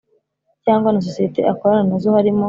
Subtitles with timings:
[0.63, 2.39] cyangwa na sosiyete akorana na zo harimo